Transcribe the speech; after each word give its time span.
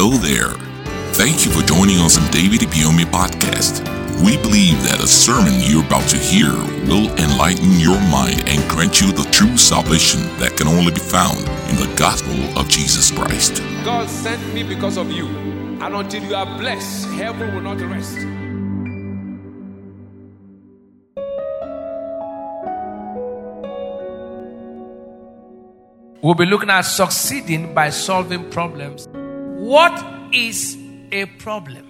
Hello 0.00 0.16
there. 0.16 0.54
Thank 1.14 1.44
you 1.44 1.50
for 1.50 1.66
joining 1.66 1.98
us 1.98 2.16
on 2.16 2.30
David 2.30 2.60
Ibiyeomie 2.60 3.10
podcast. 3.10 3.82
We 4.22 4.36
believe 4.36 4.80
that 4.84 5.02
a 5.02 5.08
sermon 5.08 5.54
you're 5.58 5.84
about 5.84 6.08
to 6.10 6.16
hear 6.16 6.52
will 6.86 7.10
enlighten 7.18 7.80
your 7.80 7.98
mind 8.02 8.48
and 8.48 8.62
grant 8.70 9.00
you 9.00 9.10
the 9.10 9.28
true 9.32 9.56
salvation 9.56 10.20
that 10.38 10.56
can 10.56 10.68
only 10.68 10.92
be 10.92 11.00
found 11.00 11.40
in 11.68 11.74
the 11.82 11.92
gospel 11.96 12.38
of 12.56 12.68
Jesus 12.68 13.10
Christ. 13.10 13.60
God 13.84 14.08
sent 14.08 14.38
me 14.54 14.62
because 14.62 14.98
of 14.98 15.10
you. 15.10 15.26
And 15.82 15.92
until 15.92 16.22
you 16.22 16.36
are 16.36 16.46
blessed, 16.46 17.08
heaven 17.18 17.52
will 17.52 17.62
not 17.62 17.80
rest. 17.80 18.18
We'll 26.22 26.34
be 26.34 26.46
looking 26.46 26.70
at 26.70 26.82
succeeding 26.82 27.74
by 27.74 27.90
solving 27.90 28.48
problems. 28.50 29.07
What 29.68 30.02
is 30.34 30.78
a 31.12 31.26
problem? 31.26 31.84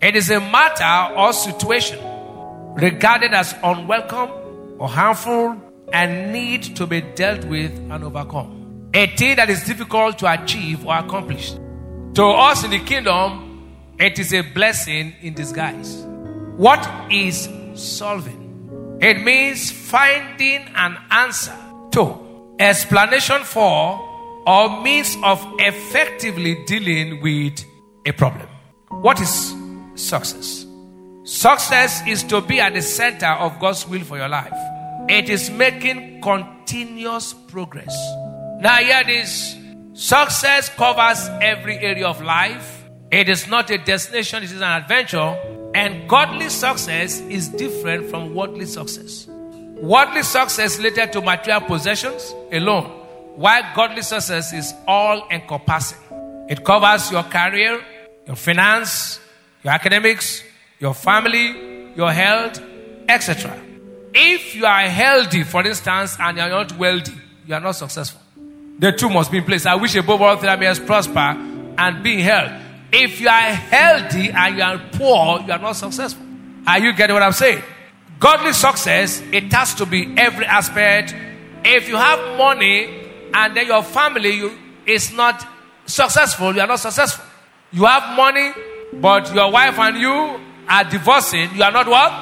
It 0.00 0.16
is 0.16 0.30
a 0.30 0.40
matter 0.40 1.14
or 1.14 1.34
situation 1.34 1.98
regarded 2.74 3.34
as 3.34 3.54
unwelcome 3.62 4.30
or 4.78 4.88
harmful 4.88 5.60
and 5.92 6.32
need 6.32 6.74
to 6.76 6.86
be 6.86 7.02
dealt 7.02 7.44
with 7.44 7.70
and 7.90 8.02
overcome. 8.02 8.88
A 8.94 9.08
thing 9.08 9.36
that 9.36 9.50
is 9.50 9.62
difficult 9.64 10.20
to 10.20 10.32
achieve 10.32 10.86
or 10.86 10.96
accomplish. 10.96 11.52
To 12.14 12.24
us 12.24 12.64
in 12.64 12.70
the 12.70 12.78
kingdom, 12.78 13.76
it 13.98 14.18
is 14.18 14.32
a 14.32 14.40
blessing 14.40 15.12
in 15.20 15.34
disguise. 15.34 16.06
What 16.56 17.12
is 17.12 17.46
solving? 17.74 18.98
It 19.02 19.22
means 19.22 19.70
finding 19.70 20.62
an 20.74 20.96
answer 21.10 21.58
to 21.90 22.56
explanation 22.58 23.42
for 23.42 24.11
or 24.46 24.82
means 24.82 25.16
of 25.22 25.44
effectively 25.58 26.64
dealing 26.66 27.20
with 27.22 27.64
a 28.06 28.12
problem. 28.12 28.48
What 28.88 29.20
is 29.20 29.54
success? 29.94 30.66
Success 31.24 32.02
is 32.06 32.24
to 32.24 32.40
be 32.40 32.60
at 32.60 32.74
the 32.74 32.82
center 32.82 33.26
of 33.26 33.58
God's 33.60 33.86
will 33.86 34.02
for 34.02 34.16
your 34.18 34.28
life. 34.28 34.52
It 35.08 35.28
is 35.28 35.50
making 35.50 36.20
continuous 36.20 37.32
progress. 37.48 37.94
Now, 38.60 38.76
hear 38.76 39.04
this 39.04 39.56
success 39.94 40.68
covers 40.68 41.28
every 41.40 41.78
area 41.78 42.06
of 42.06 42.20
life. 42.22 42.84
It 43.10 43.28
is 43.28 43.46
not 43.46 43.70
a 43.70 43.78
destination, 43.78 44.42
it 44.42 44.50
is 44.50 44.60
an 44.60 44.62
adventure. 44.62 45.36
And 45.74 46.08
godly 46.08 46.48
success 46.48 47.20
is 47.20 47.48
different 47.48 48.10
from 48.10 48.34
worldly 48.34 48.66
success. 48.66 49.26
Worldly 49.28 50.22
success 50.22 50.78
related 50.78 51.12
to 51.14 51.20
material 51.20 51.60
possessions 51.62 52.34
alone, 52.52 53.01
while 53.36 53.62
godly 53.74 54.02
success 54.02 54.52
is 54.52 54.74
all 54.86 55.26
encompassing. 55.30 55.98
It 56.48 56.64
covers 56.64 57.10
your 57.10 57.22
career, 57.22 57.80
your 58.26 58.36
finance, 58.36 59.20
your 59.62 59.72
academics, 59.72 60.42
your 60.78 60.94
family, 60.94 61.92
your 61.94 62.10
health, 62.12 62.60
etc. 63.08 63.58
If 64.14 64.54
you 64.54 64.66
are 64.66 64.82
healthy, 64.82 65.44
for 65.44 65.66
instance, 65.66 66.16
and 66.18 66.36
you 66.36 66.42
are 66.42 66.50
not 66.50 66.76
wealthy, 66.76 67.14
you 67.46 67.54
are 67.54 67.60
not 67.60 67.72
successful. 67.72 68.20
The 68.78 68.92
two 68.92 69.08
must 69.08 69.30
be 69.30 69.38
in 69.38 69.44
place. 69.44 69.64
I 69.64 69.74
wish 69.76 69.94
above 69.94 70.20
all 70.20 70.48
I 70.48 70.56
may 70.56 70.74
prosper 70.80 71.18
and 71.78 72.02
be 72.02 72.14
in 72.14 72.20
health. 72.20 72.52
If 72.92 73.20
you 73.20 73.28
are 73.28 73.54
healthy 73.54 74.30
and 74.30 74.56
you 74.56 74.62
are 74.62 74.78
poor, 74.92 75.40
you 75.40 75.52
are 75.52 75.58
not 75.58 75.76
successful. 75.76 76.26
Are 76.66 76.78
you 76.78 76.92
getting 76.92 77.14
what 77.14 77.22
I'm 77.22 77.32
saying? 77.32 77.62
Godly 78.18 78.52
success, 78.52 79.22
it 79.32 79.52
has 79.52 79.74
to 79.76 79.86
be 79.86 80.14
every 80.16 80.44
aspect. 80.44 81.14
If 81.64 81.88
you 81.88 81.96
have 81.96 82.36
money 82.36 83.01
and 83.34 83.56
then 83.56 83.66
your 83.66 83.82
family 83.82 84.30
you, 84.36 84.58
is 84.86 85.12
not 85.12 85.46
successful, 85.86 86.54
you 86.54 86.60
are 86.60 86.66
not 86.66 86.80
successful. 86.80 87.24
You 87.72 87.84
have 87.86 88.16
money, 88.16 88.52
but 88.94 89.34
your 89.34 89.50
wife 89.50 89.78
and 89.78 89.96
you 89.96 90.40
are 90.68 90.84
divorcing, 90.84 91.54
you 91.54 91.62
are 91.62 91.72
not 91.72 91.88
what? 91.88 92.12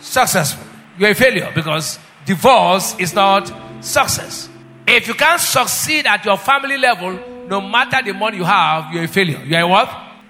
Successful. 0.00 0.64
You're 0.98 1.10
a 1.10 1.14
failure 1.14 1.50
because 1.54 1.98
divorce 2.24 2.94
is 2.98 3.14
not 3.14 3.52
success. 3.80 4.48
If 4.86 5.08
you 5.08 5.14
can't 5.14 5.40
succeed 5.40 6.06
at 6.06 6.24
your 6.24 6.36
family 6.36 6.76
level, 6.76 7.18
no 7.48 7.60
matter 7.60 8.00
the 8.04 8.12
money 8.12 8.38
you 8.38 8.44
have, 8.44 8.92
you're 8.92 9.04
a 9.04 9.08
failure. 9.08 9.42
You're 9.44 9.60
a 9.60 9.68
what? 9.68 9.88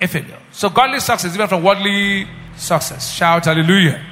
A 0.00 0.08
failure. 0.08 0.38
So 0.50 0.68
godly 0.68 1.00
success 1.00 1.36
is 1.36 1.48
from 1.48 1.62
worldly 1.62 2.26
success. 2.56 3.12
Shout 3.12 3.44
hallelujah. 3.44 4.02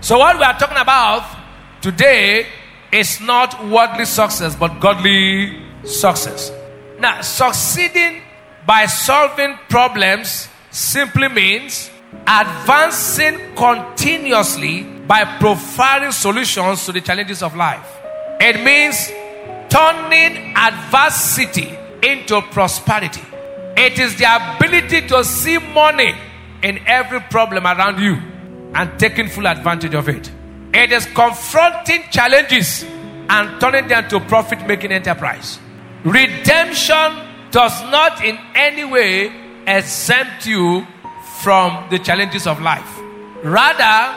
So, 0.00 0.18
what 0.18 0.38
we 0.38 0.44
are 0.44 0.58
talking 0.58 0.78
about 0.78 1.24
today 1.82 2.46
is 2.92 3.20
not 3.20 3.66
worldly 3.68 4.04
success, 4.04 4.56
but 4.56 4.80
godly 4.80 5.62
success. 5.84 6.52
Now, 6.98 7.20
succeeding 7.22 8.22
by 8.66 8.86
solving 8.86 9.56
problems 9.68 10.48
simply 10.70 11.28
means 11.28 11.90
advancing 12.26 13.54
continuously 13.56 14.82
by 14.82 15.24
providing 15.38 16.12
solutions 16.12 16.84
to 16.86 16.92
the 16.92 17.00
challenges 17.00 17.42
of 17.42 17.56
life. 17.56 17.86
It 18.40 18.62
means 18.64 19.08
turning 19.68 20.54
adversity 20.56 21.76
into 22.02 22.40
prosperity. 22.50 23.22
It 23.76 23.98
is 23.98 24.16
the 24.16 24.56
ability 24.56 25.06
to 25.08 25.24
see 25.24 25.58
money 25.58 26.14
in 26.62 26.78
every 26.86 27.20
problem 27.20 27.66
around 27.66 28.00
you 28.00 28.14
and 28.74 28.98
taking 28.98 29.28
full 29.28 29.46
advantage 29.46 29.94
of 29.94 30.08
it. 30.08 30.30
It 30.72 30.92
is 30.92 31.06
confronting 31.06 32.02
challenges 32.10 32.84
and 33.28 33.60
turning 33.60 33.88
them 33.88 34.08
to 34.08 34.20
profit 34.20 34.66
making 34.66 34.92
enterprise. 34.92 35.58
Redemption 36.04 37.26
does 37.50 37.82
not 37.90 38.24
in 38.24 38.38
any 38.54 38.84
way 38.84 39.32
exempt 39.66 40.46
you 40.46 40.86
from 41.40 41.88
the 41.90 41.98
challenges 41.98 42.46
of 42.46 42.60
life. 42.60 42.88
Rather, 43.42 44.16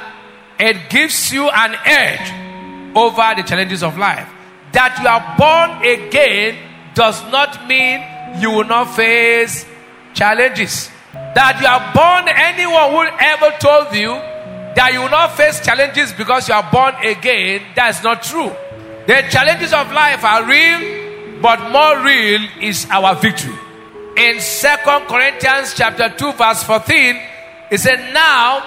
it 0.60 0.90
gives 0.90 1.32
you 1.32 1.50
an 1.50 1.76
edge 1.86 2.96
over 2.96 3.34
the 3.36 3.44
challenges 3.44 3.82
of 3.82 3.98
life. 3.98 4.30
That 4.74 4.98
you 5.02 5.08
are 5.08 5.38
born 5.38 5.82
again 5.86 6.58
does 6.94 7.22
not 7.32 7.68
mean 7.68 8.04
you 8.40 8.52
will 8.52 8.66
not 8.66 8.96
face 8.96 9.66
challenges. 10.14 10.90
That 11.14 11.60
you 11.62 11.68
are 11.68 11.94
born, 11.94 12.30
anyone 12.30 12.92
who 12.92 13.02
ever 13.20 13.56
told 13.60 13.94
you 13.96 14.33
that 14.76 14.94
you 14.94 15.02
will 15.02 15.10
not 15.10 15.36
face 15.38 15.60
challenges 15.60 16.14
because 16.14 16.48
you 16.48 16.54
are 16.54 16.70
born 16.72 16.96
again, 17.04 17.62
that's 17.76 18.04
not 18.04 18.24
true. 18.24 18.52
The 19.08 19.24
challenges 19.30 19.74
of 19.74 19.92
life 19.92 20.24
are 20.24 20.46
real, 20.46 21.42
but 21.42 21.60
more 21.72 22.04
real 22.04 22.42
is 22.62 22.88
our 22.90 23.16
victory. 23.16 23.56
In 24.18 24.40
Second 24.40 25.08
Corinthians 25.08 25.74
chapter 25.76 26.10
2, 26.10 26.34
verse 26.34 26.64
14, 26.64 27.20
it 27.72 27.80
said, 27.80 28.14
Now 28.14 28.64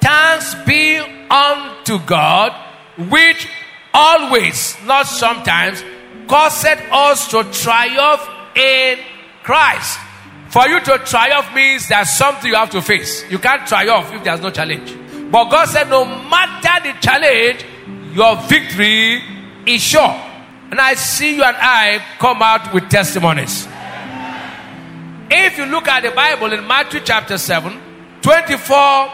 thanks 0.00 0.54
be 0.66 0.98
unto 0.98 1.98
God, 2.06 2.52
which 3.10 3.48
always, 3.92 4.76
not 4.84 5.06
sometimes, 5.06 5.82
caused 6.28 6.66
us 6.66 7.28
to 7.28 7.44
triumph 7.44 8.28
in 8.54 8.98
Christ. 9.42 9.98
For 10.48 10.68
you 10.68 10.80
to 10.80 10.98
triumph 10.98 11.54
means 11.54 11.88
there's 11.88 12.10
something 12.10 12.50
you 12.50 12.56
have 12.56 12.70
to 12.70 12.82
face. 12.82 13.24
You 13.30 13.38
can't 13.38 13.66
triumph 13.66 14.12
if 14.12 14.22
there's 14.22 14.40
no 14.40 14.50
challenge. 14.50 15.01
But 15.32 15.48
God 15.48 15.66
said, 15.66 15.88
no 15.88 16.04
matter 16.04 16.92
the 16.92 17.00
challenge, 17.00 17.64
your 18.14 18.36
victory 18.42 19.22
is 19.66 19.80
sure. 19.80 20.14
And 20.70 20.78
I 20.78 20.92
see 20.92 21.36
you 21.36 21.42
and 21.42 21.56
I 21.58 22.02
come 22.18 22.42
out 22.42 22.74
with 22.74 22.90
testimonies. 22.90 23.66
If 25.30 25.56
you 25.56 25.64
look 25.64 25.88
at 25.88 26.02
the 26.02 26.10
Bible 26.10 26.52
in 26.52 26.66
Matthew 26.66 27.00
chapter 27.00 27.38
7, 27.38 27.80
24 28.20 29.12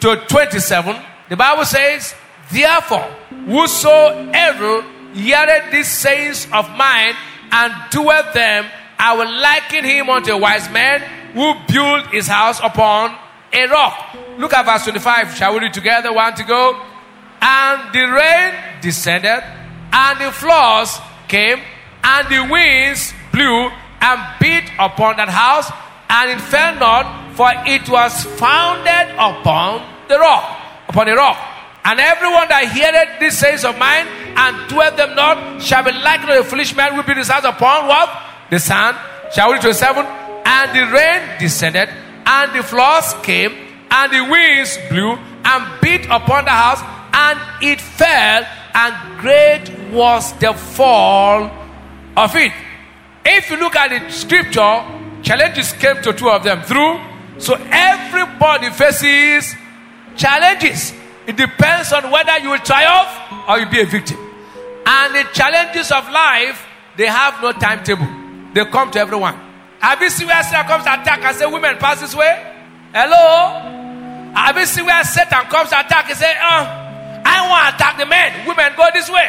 to 0.00 0.16
27, 0.28 0.96
the 1.30 1.36
Bible 1.36 1.64
says, 1.64 2.14
Therefore, 2.52 3.08
whosoever 3.46 4.82
heareth 5.14 5.72
these 5.72 5.88
sayings 5.88 6.46
of 6.52 6.68
mine 6.76 7.14
and 7.50 7.72
doeth 7.90 8.34
them, 8.34 8.66
I 8.98 9.14
will 9.16 9.40
liken 9.40 9.86
him 9.86 10.10
unto 10.10 10.32
a 10.32 10.36
wise 10.36 10.70
man 10.70 11.00
who 11.32 11.54
built 11.72 12.08
his 12.08 12.26
house 12.26 12.60
upon 12.62 13.16
a 13.54 13.66
rock. 13.68 14.16
Look 14.38 14.52
at 14.52 14.66
verse 14.66 14.82
25. 14.84 15.34
Shall 15.36 15.54
we 15.54 15.60
read 15.60 15.72
together? 15.72 16.12
One 16.12 16.34
to 16.34 16.44
go. 16.44 16.80
And 17.40 17.92
the 17.92 18.04
rain 18.10 18.54
descended, 18.80 19.42
and 19.92 20.20
the 20.20 20.32
floods 20.32 20.98
came, 21.28 21.60
and 22.02 22.28
the 22.28 22.48
winds 22.50 23.12
blew 23.32 23.70
and 24.00 24.20
beat 24.40 24.70
upon 24.78 25.16
that 25.16 25.28
house, 25.28 25.70
and 26.08 26.30
it 26.30 26.40
fell 26.40 26.74
not, 26.76 27.34
for 27.34 27.50
it 27.66 27.88
was 27.88 28.24
founded 28.36 29.14
upon 29.16 29.82
the 30.08 30.18
rock, 30.18 30.44
upon 30.88 31.08
a 31.08 31.14
rock. 31.14 31.36
And 31.84 32.00
everyone 32.00 32.48
that 32.48 32.72
heareth 32.72 33.20
these 33.20 33.36
sayings 33.36 33.64
of 33.64 33.76
mine 33.78 34.06
and 34.36 34.68
doeth 34.68 34.96
them 34.96 35.14
not 35.14 35.60
shall 35.60 35.84
be 35.84 35.92
likened 35.92 36.28
to 36.28 36.40
a 36.40 36.44
foolish 36.44 36.74
man 36.74 36.94
who 36.94 37.02
built 37.02 37.18
his 37.18 37.28
house 37.28 37.44
upon 37.44 37.88
what? 37.88 38.08
The 38.50 38.58
sand. 38.58 38.96
Shall 39.32 39.48
we 39.48 39.54
read 39.54 39.62
to 39.62 39.74
seven? 39.74 40.06
And 40.46 40.72
the 40.72 40.90
rain 40.92 41.38
descended, 41.38 41.88
and 42.26 42.52
the 42.52 42.62
floods 42.62 43.14
came, 43.22 43.52
and 43.90 44.12
the 44.12 44.30
winds 44.30 44.78
blew 44.88 45.12
and 45.44 45.80
beat 45.80 46.06
upon 46.06 46.44
the 46.44 46.50
house, 46.50 46.80
and 47.12 47.38
it 47.62 47.80
fell, 47.80 48.44
and 48.74 49.20
great 49.20 49.92
was 49.92 50.32
the 50.38 50.52
fall 50.52 51.50
of 52.16 52.34
it. 52.36 52.52
If 53.24 53.50
you 53.50 53.56
look 53.56 53.76
at 53.76 53.88
the 53.90 54.10
scripture, 54.10 54.84
Challenges 55.24 55.72
came 55.72 56.02
to 56.02 56.12
two 56.12 56.28
of 56.28 56.44
them 56.44 56.62
through. 56.62 57.00
So 57.38 57.54
everybody 57.70 58.70
faces 58.70 59.56
challenges. 60.16 60.92
It 61.26 61.36
depends 61.36 61.92
on 61.94 62.10
whether 62.10 62.38
you 62.38 62.50
will 62.50 62.58
triumph 62.58 63.48
or 63.48 63.58
you 63.58 63.66
be 63.66 63.80
a 63.80 63.86
victim. 63.86 64.18
And 64.86 65.14
the 65.14 65.24
challenges 65.32 65.90
of 65.90 66.08
life, 66.10 66.62
they 66.98 67.06
have 67.06 67.40
no 67.40 67.52
timetable. 67.52 68.06
They 68.52 68.66
come 68.66 68.90
to 68.90 69.00
everyone. 69.00 69.34
Have 69.84 70.00
you 70.00 70.08
seen 70.08 70.26
where 70.28 70.42
Satan 70.42 70.64
comes 70.64 70.84
to 70.84 70.94
attack 70.94 71.20
and 71.22 71.36
say, 71.36 71.44
Women, 71.44 71.76
pass 71.76 72.00
this 72.00 72.16
way? 72.16 72.32
Hello? 72.94 74.32
Have 74.32 74.56
you 74.56 74.64
seen 74.64 74.86
where 74.86 75.04
Satan 75.04 75.44
comes 75.52 75.68
to 75.68 75.78
attack 75.78 76.08
and 76.08 76.16
say, 76.16 76.32
Oh, 76.40 77.20
I 77.20 77.44
want 77.50 77.68
to 77.68 77.74
attack 77.76 77.98
the 77.98 78.06
men. 78.06 78.48
Women, 78.48 78.72
go 78.78 78.88
this 78.94 79.10
way. 79.10 79.28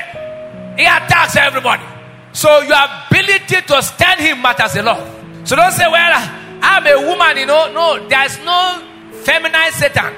He 0.77 0.85
attacks 0.85 1.35
everybody. 1.35 1.83
So 2.31 2.61
your 2.61 2.79
ability 2.79 3.67
to 3.67 3.83
stand 3.83 4.21
him 4.21 4.41
matters 4.41 4.77
a 4.77 4.83
lot. 4.83 5.03
So 5.43 5.57
don't 5.57 5.73
say, 5.73 5.91
Well, 5.91 6.13
I'm 6.63 6.87
a 6.87 7.05
woman, 7.05 7.35
you 7.35 7.47
know. 7.47 7.73
No, 7.73 8.07
there's 8.07 8.39
no 8.39 8.79
feminine 9.27 9.73
Satan. 9.73 10.13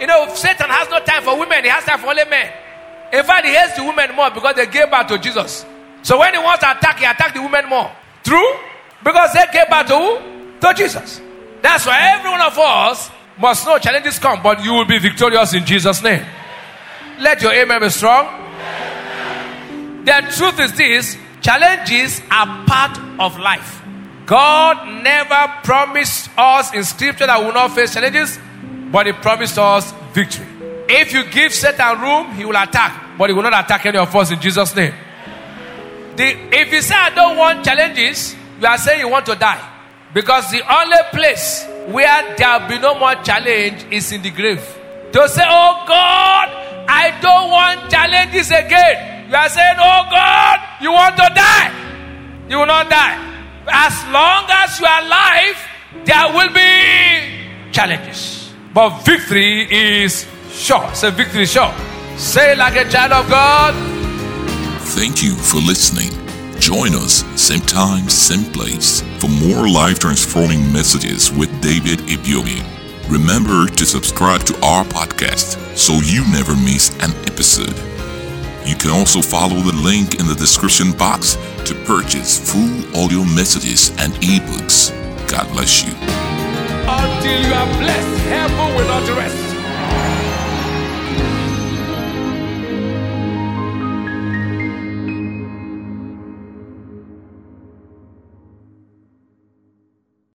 You 0.00 0.06
know, 0.06 0.32
Satan 0.34 0.70
has 0.70 0.88
no 0.88 1.00
time 1.00 1.22
for 1.22 1.38
women, 1.38 1.62
he 1.62 1.68
has 1.68 1.84
time 1.84 1.98
for 1.98 2.08
only 2.08 2.24
men. 2.24 2.50
In 3.12 3.22
fact, 3.22 3.44
he 3.44 3.52
hates 3.52 3.76
the 3.76 3.84
women 3.84 4.16
more 4.16 4.30
because 4.30 4.56
they 4.56 4.64
gave 4.64 4.90
birth 4.90 5.08
to 5.08 5.18
Jesus. 5.18 5.66
So 6.00 6.18
when 6.18 6.32
he 6.32 6.38
wants 6.40 6.64
to 6.64 6.70
attack, 6.74 7.00
he 7.00 7.04
attacks 7.04 7.34
the 7.34 7.42
women 7.42 7.68
more. 7.68 7.92
True? 8.24 8.48
Because 9.04 9.32
they 9.32 9.44
gave 9.52 9.68
birth 9.68 9.86
to 9.88 9.98
who? 9.98 10.60
To 10.60 10.74
Jesus. 10.74 11.20
That's 11.62 11.86
why 11.86 12.16
every 12.16 12.30
one 12.30 12.40
of 12.40 12.58
us 12.58 13.10
must 13.38 13.66
know 13.66 13.78
challenges 13.78 14.18
come, 14.18 14.42
but 14.42 14.64
you 14.64 14.72
will 14.72 14.84
be 14.84 14.98
victorious 14.98 15.54
in 15.54 15.64
Jesus' 15.64 16.02
name. 16.02 16.24
Let 17.20 17.42
your 17.42 17.52
amen 17.52 17.80
be 17.80 17.90
strong. 17.90 18.26
The 20.04 20.32
truth 20.36 20.60
is 20.60 20.72
this 20.76 21.16
challenges 21.40 22.20
are 22.30 22.64
part 22.66 22.98
of 23.18 23.38
life. 23.38 23.82
God 24.26 25.02
never 25.02 25.52
promised 25.62 26.30
us 26.36 26.72
in 26.72 26.82
scripture 26.84 27.26
that 27.26 27.38
we 27.38 27.46
will 27.46 27.52
not 27.52 27.74
face 27.74 27.92
challenges, 27.92 28.38
but 28.90 29.06
He 29.06 29.12
promised 29.12 29.58
us 29.58 29.92
victory. 30.12 30.46
If 30.88 31.12
you 31.12 31.24
give 31.24 31.52
Satan 31.52 32.00
room, 32.00 32.34
he 32.34 32.44
will 32.44 32.56
attack, 32.56 33.16
but 33.16 33.30
he 33.30 33.34
will 33.34 33.42
not 33.42 33.64
attack 33.64 33.86
any 33.86 33.98
of 33.98 34.14
us 34.14 34.30
in 34.30 34.40
Jesus' 34.40 34.74
name. 34.76 34.92
The, 36.16 36.36
if 36.54 36.72
you 36.72 36.82
say, 36.82 36.94
I 36.94 37.10
don't 37.10 37.36
want 37.36 37.64
challenges, 37.64 38.36
you 38.60 38.66
are 38.66 38.78
saying 38.78 39.00
you 39.00 39.08
want 39.08 39.26
to 39.26 39.34
die. 39.34 39.70
Because 40.12 40.50
the 40.50 40.62
only 40.72 40.96
place 41.10 41.66
where 41.88 42.36
there 42.36 42.60
will 42.60 42.68
be 42.68 42.78
no 42.78 42.98
more 42.98 43.14
challenge 43.16 43.84
is 43.90 44.12
in 44.12 44.22
the 44.22 44.30
grave. 44.30 44.62
To 45.12 45.28
say, 45.28 45.42
Oh 45.44 45.84
God, 45.86 46.48
I 46.88 47.18
don't 47.20 47.50
want 47.50 47.90
challenges 47.90 48.50
again. 48.50 49.28
You 49.28 49.36
are 49.36 49.48
saying, 49.48 49.76
Oh 49.78 50.06
God, 50.10 50.60
you 50.80 50.92
want 50.92 51.16
to 51.16 51.30
die. 51.34 52.46
You 52.48 52.58
will 52.58 52.66
not 52.66 52.88
die. 52.88 53.18
As 53.66 54.04
long 54.12 54.44
as 54.50 54.78
you 54.78 54.86
are 54.86 55.02
alive, 55.02 55.56
there 56.04 56.32
will 56.32 56.52
be 56.52 57.72
challenges. 57.72 58.52
But 58.72 59.00
victory 59.00 59.66
is 59.70 60.26
sure. 60.52 60.94
Say 60.94 61.10
victory 61.10 61.42
is 61.42 61.52
sure. 61.52 61.72
Say 62.16 62.54
like 62.54 62.76
a 62.76 62.88
child 62.88 63.12
of 63.12 63.28
God. 63.28 63.74
Thank 64.80 65.22
you 65.22 65.34
for 65.34 65.56
listening. 65.58 66.23
Join 66.64 66.94
us 66.94 67.26
same 67.38 67.60
time, 67.60 68.08
same 68.08 68.50
place 68.50 69.02
for 69.18 69.28
more 69.28 69.68
life 69.68 69.98
transforming 69.98 70.72
messages 70.72 71.30
with 71.30 71.50
David 71.60 71.98
Ibiyeomie. 72.08 72.64
Remember 73.10 73.66
to 73.66 73.84
subscribe 73.84 74.44
to 74.44 74.54
our 74.64 74.82
podcast 74.84 75.58
so 75.76 75.92
you 76.00 76.24
never 76.32 76.56
miss 76.56 76.88
an 77.04 77.10
episode. 77.26 77.76
You 78.66 78.76
can 78.76 78.88
also 78.92 79.20
follow 79.20 79.60
the 79.60 79.76
link 79.76 80.18
in 80.18 80.26
the 80.26 80.34
description 80.34 80.92
box 80.92 81.36
to 81.66 81.74
purchase 81.84 82.40
full 82.50 82.96
audio 82.96 83.24
messages 83.24 83.90
and 83.98 84.14
ebooks. 84.24 84.88
God 85.28 85.46
bless 85.52 85.84
you. 85.84 85.92
Until 86.88 87.46
you 87.46 87.52
are 87.52 87.78
blessed. 87.78 88.04